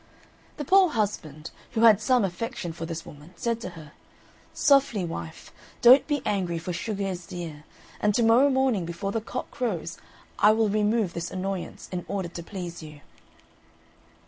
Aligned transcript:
The 0.57 0.65
poor 0.65 0.89
husband, 0.89 1.51
who 1.73 1.81
had 1.81 2.01
some 2.01 2.25
affection 2.25 2.73
for 2.73 2.87
this 2.87 3.05
woman, 3.05 3.35
said 3.35 3.61
to 3.61 3.69
her, 3.77 3.91
"Softly, 4.51 5.05
wife! 5.05 5.51
Don't 5.83 6.07
be 6.07 6.23
angry, 6.25 6.57
for 6.57 6.73
sugar 6.73 7.03
is 7.05 7.27
dear; 7.27 7.65
and 7.99 8.11
to 8.15 8.23
morrow 8.23 8.49
morning, 8.49 8.83
before 8.83 9.11
the 9.11 9.21
cock 9.21 9.51
crows, 9.51 9.99
I 10.39 10.53
will 10.53 10.69
remove 10.69 11.13
this 11.13 11.29
annoyance 11.29 11.87
in 11.91 12.03
order 12.07 12.29
to 12.29 12.41
please 12.41 12.81
you." 12.81 13.01